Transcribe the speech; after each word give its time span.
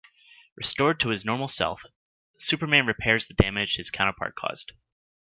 Restored 0.55 0.99
to 1.01 1.09
his 1.09 1.25
normal 1.25 1.47
self, 1.47 1.81
Superman 2.35 2.87
repairs 2.87 3.27
the 3.27 3.35
damage 3.35 3.75
his 3.75 3.91
counterpart 3.91 4.33
caused. 4.33 4.71